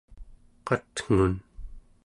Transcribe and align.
qatngun 0.67 1.35